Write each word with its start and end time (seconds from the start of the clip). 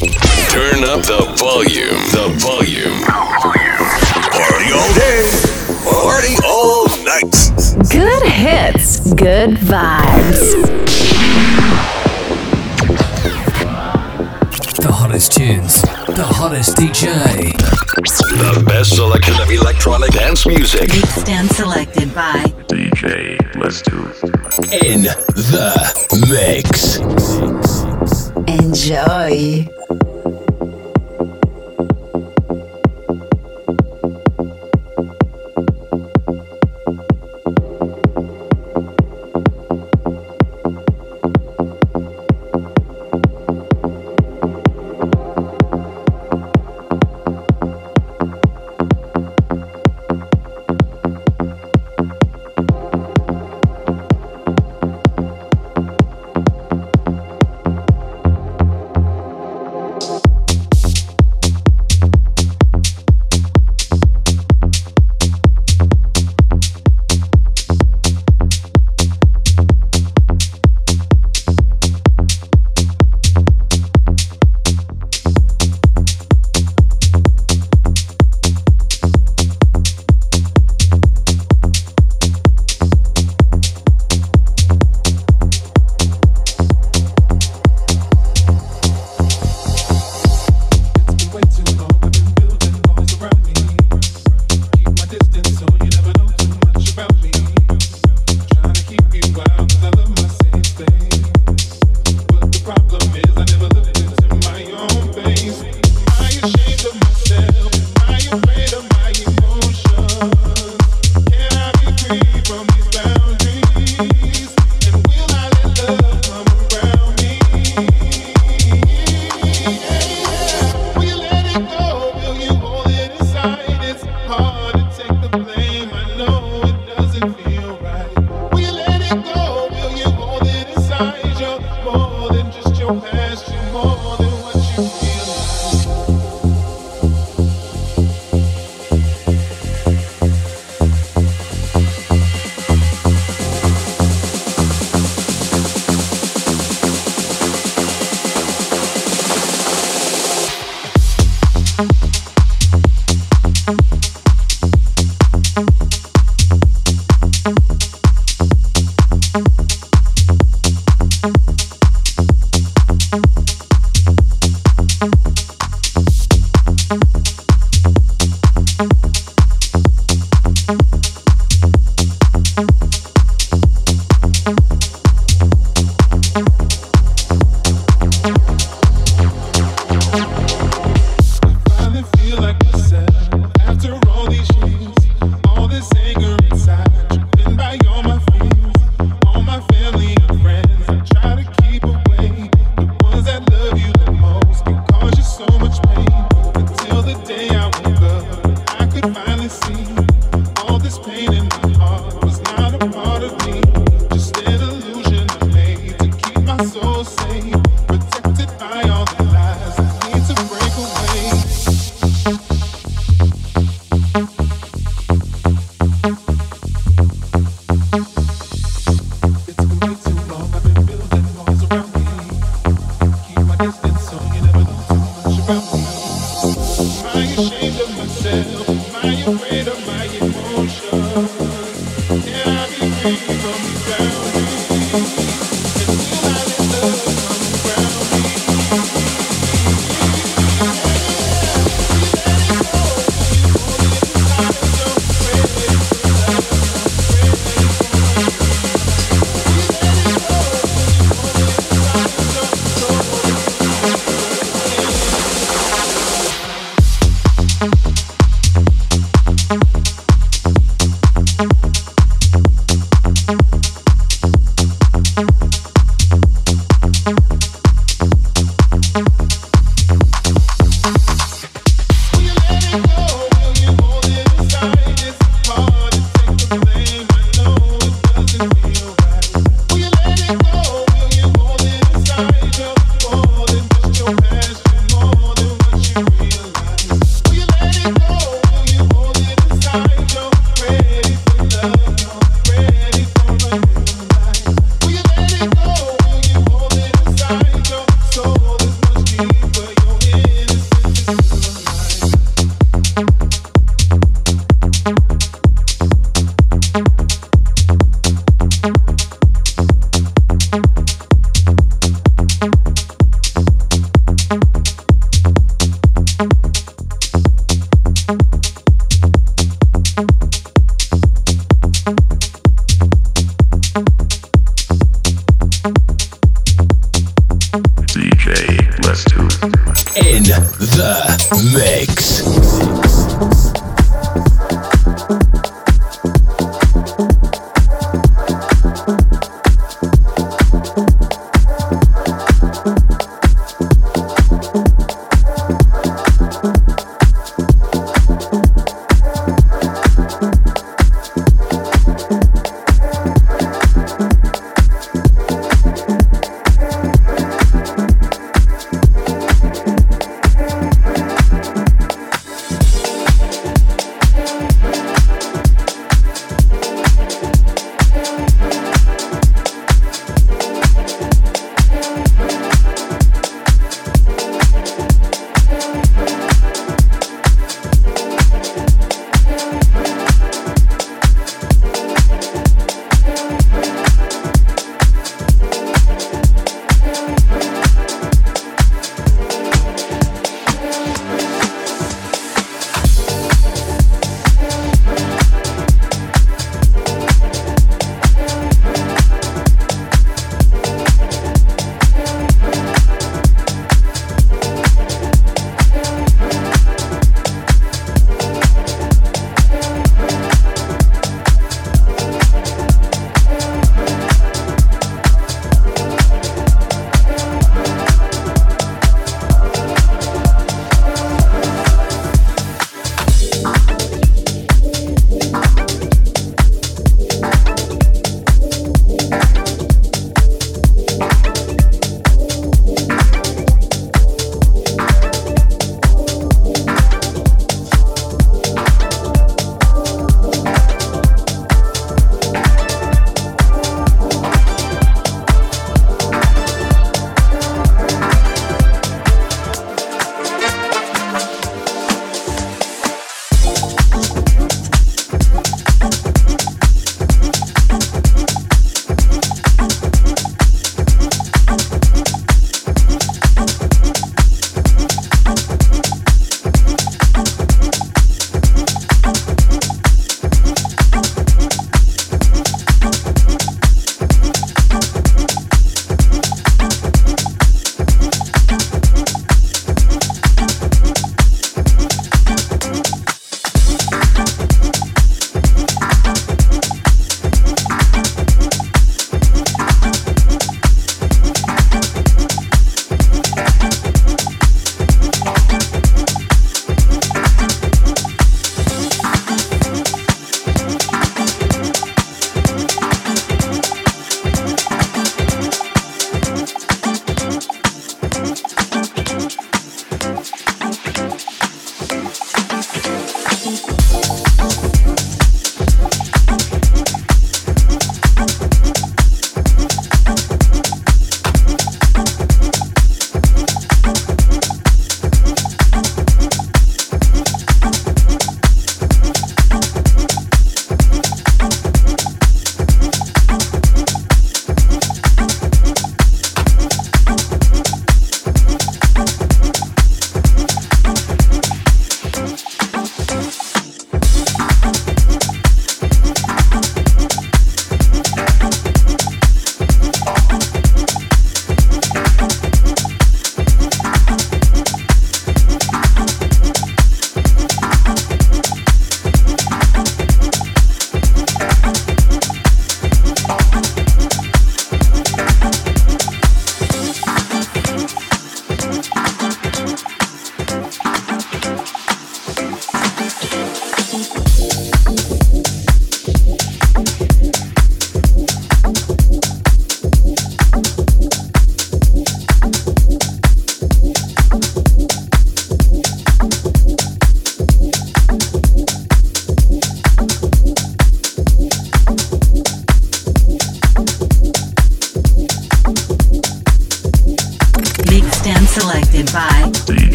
Turn 0.00 0.82
up 0.84 1.02
the 1.02 1.34
volume. 1.36 2.00
The 2.08 2.32
volume. 2.40 3.04
Party 4.32 4.72
all 4.72 4.94
day. 4.94 5.28
Party 5.84 6.36
all 6.42 6.88
night. 7.04 7.36
Good 7.90 8.22
hits, 8.22 9.12
good 9.12 9.58
vibes. 9.58 10.56
The 14.80 14.90
hottest 14.90 15.32
tunes, 15.32 15.82
the 15.82 16.24
hottest 16.24 16.78
DJ. 16.78 17.52
The 17.96 18.64
best 18.66 18.96
selection 18.96 19.34
of 19.38 19.50
electronic 19.50 20.12
dance 20.12 20.46
music. 20.46 20.88
Mixed 20.88 21.28
and 21.28 21.50
selected 21.50 22.14
by 22.14 22.44
DJ 22.68 23.36
Lestu. 23.52 24.08
In 24.82 25.02
the 25.36 25.74
mix. 26.30 26.96
Enjoy. 28.48 29.79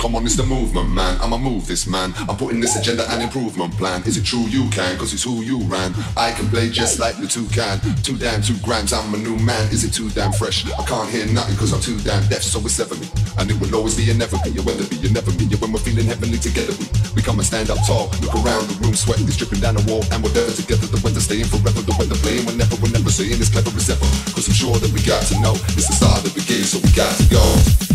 Come 0.00 0.16
on, 0.16 0.24
it's 0.24 0.34
the 0.34 0.42
movement, 0.42 0.90
man. 0.90 1.20
I'ma 1.20 1.38
move 1.38 1.66
this, 1.66 1.86
man. 1.86 2.12
I'm 2.28 2.36
putting 2.36 2.58
this 2.58 2.74
agenda 2.74 3.06
and 3.12 3.22
improvement 3.22 3.70
plan. 3.78 4.02
Is 4.02 4.16
it 4.16 4.24
true 4.24 4.42
you 4.50 4.68
can? 4.70 4.98
Cause 4.98 5.14
it's 5.14 5.22
who 5.22 5.42
you 5.42 5.62
ran. 5.70 5.94
I 6.16 6.32
can 6.32 6.48
play 6.48 6.70
just 6.70 6.98
like 6.98 7.16
the 7.22 7.28
two 7.28 7.46
can. 7.54 7.78
Two 8.02 8.16
damn 8.16 8.42
two 8.42 8.58
grams, 8.64 8.92
I'm 8.92 9.14
a 9.14 9.18
new 9.18 9.36
man. 9.36 9.62
Is 9.70 9.84
it 9.84 9.92
too 9.92 10.10
damn 10.10 10.32
fresh? 10.32 10.66
I 10.66 10.82
can't 10.84 11.08
hear 11.08 11.26
nothing 11.30 11.54
cause 11.56 11.72
I'm 11.72 11.80
too 11.80 12.00
damn 12.00 12.26
deaf. 12.26 12.42
So 12.42 12.58
it's 12.64 12.80
me. 12.82 13.06
And 13.38 13.50
it 13.50 13.60
will 13.60 13.74
always 13.76 13.94
be 13.94 14.10
a 14.10 14.14
never 14.14 14.36
be. 14.42 14.58
A 14.58 14.62
weather 14.62 14.82
be 14.88 14.96
you 14.96 15.12
never 15.14 15.30
me. 15.38 15.46
When 15.60 15.70
we're 15.70 15.84
feeling 15.84 16.06
heavenly 16.06 16.38
together, 16.38 16.74
we, 16.80 16.88
we 17.14 17.22
come 17.22 17.38
and 17.38 17.46
stand 17.46 17.70
up 17.70 17.78
tall. 17.86 18.10
Look 18.24 18.34
around 18.42 18.66
the 18.66 18.76
room, 18.82 18.96
sweat 18.96 19.20
is 19.20 19.36
dripping 19.36 19.60
down 19.60 19.76
the 19.76 19.84
wall. 19.86 20.02
And 20.10 20.24
we're 20.24 20.34
there 20.34 20.50
together. 20.50 20.90
The 20.90 20.98
weather 21.04 21.20
staying 21.20 21.46
forever. 21.46 21.84
The 21.84 21.94
weather 21.94 22.18
playing 22.26 22.42
whenever, 22.46 22.74
we're 22.82 22.90
never 22.90 23.14
saying 23.14 23.38
it's 23.38 23.54
clever 23.54 23.70
as 23.76 23.86
ever. 23.86 24.08
Cause 24.34 24.50
I'm 24.50 24.56
sure 24.58 24.76
that 24.80 24.90
we 24.90 24.98
got 25.06 25.22
to 25.30 25.36
know. 25.38 25.54
It's 25.78 25.86
the 25.86 25.94
start 25.94 26.26
of 26.26 26.34
the 26.34 26.42
game, 26.42 26.64
so 26.64 26.82
we 26.82 26.90
got 26.96 27.14
to 27.14 27.26
go. 27.30 27.89